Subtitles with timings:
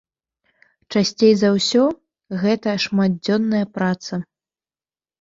[0.95, 1.85] Часцей за ўсё,
[2.47, 4.15] гэта шматдзённая праца.